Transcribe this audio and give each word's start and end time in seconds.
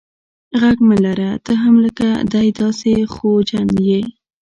ږغ 0.59 0.77
مه 0.87 0.97
لره 1.03 1.29
ته 1.45 1.53
هم 1.63 1.75
لکه 1.85 2.07
دی 2.31 2.47
داسي 2.59 2.93
خوجن 3.13 3.69
یې. 3.89 4.01